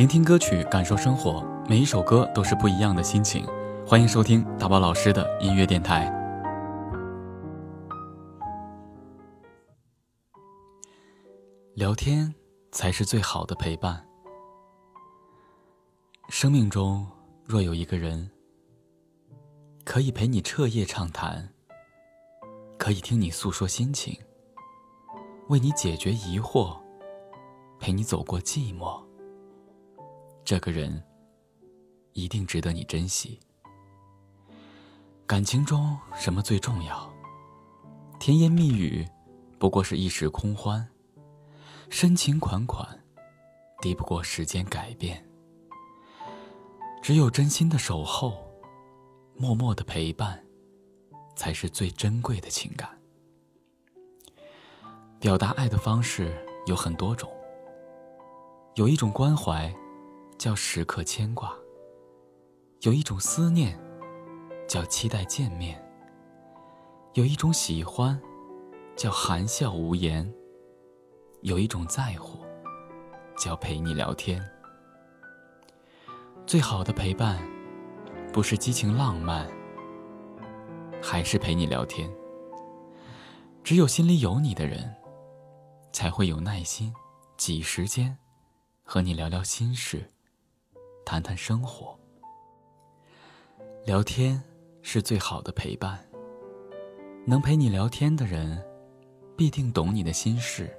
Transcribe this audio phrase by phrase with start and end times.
[0.00, 3.46] 聆听歌曲，感受生活，每一首歌都是不一样的心情。
[3.86, 6.10] 欢迎收听大宝老师的音乐电台。
[11.74, 12.34] 聊天
[12.72, 14.02] 才是最好的陪伴。
[16.30, 17.06] 生命中
[17.44, 18.30] 若有一个人，
[19.84, 21.46] 可以陪你彻夜畅谈，
[22.78, 24.18] 可以听你诉说心情，
[25.50, 26.74] 为你解决疑惑，
[27.78, 28.98] 陪你走过寂寞，
[30.44, 31.02] 这个人
[32.12, 33.38] 一定值得你珍惜。
[35.26, 37.08] 感情中什么最重要？
[38.18, 39.08] 甜言蜜语
[39.58, 40.86] 不过是一时空欢，
[41.88, 42.86] 深情款款
[43.80, 45.24] 抵不过时间改变。
[47.02, 48.46] 只有真心的守候，
[49.36, 50.44] 默默的陪伴，
[51.36, 52.90] 才是最珍贵的情感。
[55.18, 57.30] 表达爱的方式有很多种，
[58.74, 59.72] 有一种关怀，
[60.40, 61.50] 叫时刻牵挂；
[62.80, 63.78] 有一种思念，
[64.66, 65.76] 叫期待见面；
[67.12, 68.18] 有一种喜欢，
[68.96, 70.26] 叫含笑无言；
[71.42, 72.38] 有一种在乎，
[73.36, 74.42] 叫陪你聊天。
[76.46, 77.38] 最好的陪伴，
[78.32, 79.46] 不是激情浪漫，
[81.02, 82.10] 还是陪你聊天。
[83.62, 84.90] 只有心里有你的人，
[85.92, 86.94] 才会有耐心
[87.36, 88.16] 挤时间
[88.82, 90.10] 和你聊聊心事，
[91.10, 91.98] 谈谈生活。
[93.84, 94.40] 聊天
[94.80, 95.98] 是最好的陪伴。
[97.26, 98.64] 能陪你聊天的人，
[99.36, 100.70] 必定懂你的心事，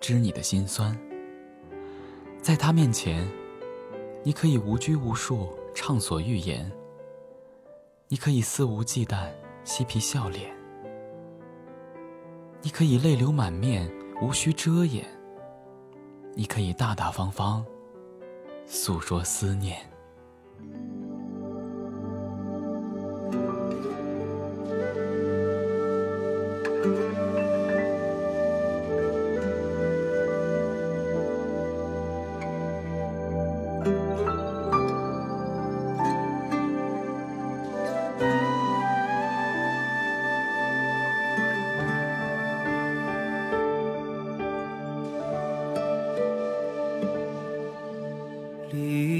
[0.00, 0.98] 知你的心酸。
[2.42, 3.24] 在他面前。
[4.24, 6.68] 你可以无拘无束畅所欲言，
[8.08, 9.30] 你可以肆无忌惮
[9.64, 10.50] 嬉皮笑脸，
[12.60, 13.88] 你可以泪流满面
[14.20, 15.06] 无需遮掩，
[16.34, 17.64] 你可以大大方方
[18.66, 19.93] 诉说思念。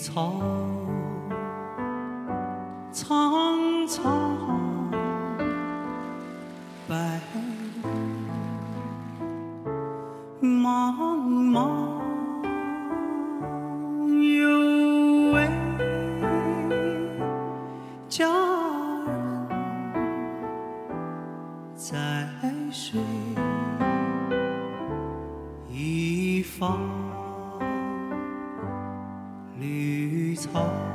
[0.00, 0.32] 草
[2.90, 4.02] 苍苍，
[6.88, 7.20] 白
[10.40, 11.20] 茫
[11.52, 11.60] 茫，
[14.08, 15.48] 有位
[18.08, 18.26] 佳
[19.06, 19.12] 人
[21.76, 21.94] 在
[22.72, 22.98] 水
[25.70, 26.89] 一方。
[30.52, 30.89] 绿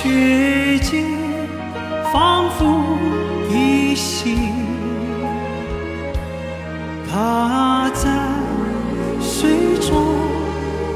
[0.00, 1.18] 雪景
[2.12, 2.96] 仿佛
[3.50, 4.38] 依稀，
[7.10, 8.08] 她在
[9.20, 9.90] 水中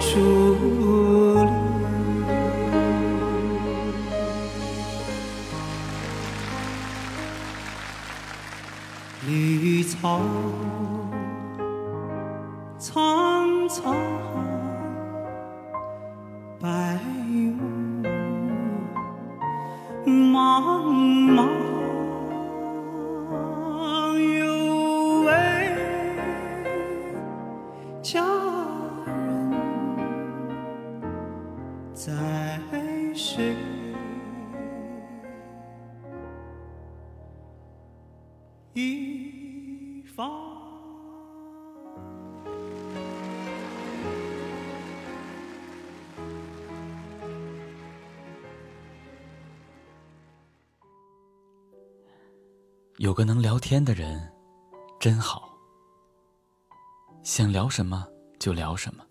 [0.00, 0.16] 伫
[1.44, 1.50] 立。
[9.26, 10.22] 绿草
[12.78, 14.25] 苍苍。
[38.78, 40.28] 一方。
[52.98, 54.30] 有个能聊天的人，
[55.00, 55.48] 真好。
[57.22, 58.06] 想聊什么
[58.38, 59.02] 就聊什么，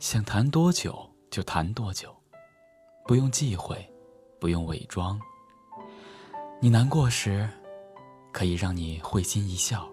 [0.00, 2.14] 想谈多久就谈多久，
[3.06, 3.90] 不用忌讳，
[4.38, 5.18] 不用伪装。
[6.60, 7.48] 你难过时，
[8.32, 9.86] 可以让你会心一笑；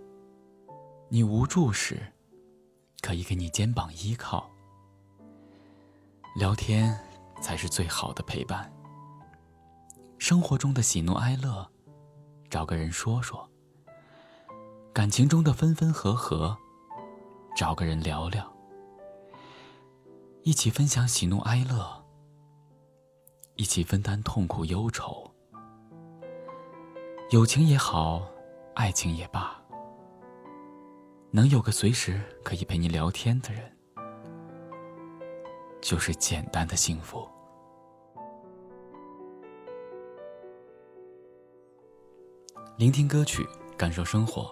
[1.10, 2.02] 你无助时，
[3.02, 4.50] 可以给你肩膀依靠。
[6.36, 6.98] 聊天
[7.42, 8.72] 才是最好的陪伴。
[10.18, 11.70] 生活中的喜怒哀乐。
[12.50, 13.48] 找个人说说，
[14.92, 16.58] 感情中的分分合合，
[17.56, 18.52] 找个人聊聊，
[20.42, 22.04] 一起分享喜怒哀乐，
[23.54, 25.29] 一起分担痛苦忧愁。
[27.30, 28.28] 友情也好，
[28.74, 29.56] 爱情也罢，
[31.30, 33.72] 能有个随时可以陪你聊天的人，
[35.80, 37.30] 就是简单的幸福。
[42.78, 43.48] 聆听歌曲，
[43.78, 44.52] 感受生活，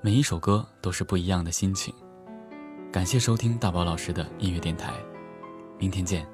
[0.00, 1.94] 每一首歌都是不一样的心情。
[2.90, 4.94] 感谢收听大宝老师的音乐电台，
[5.78, 6.33] 明天见。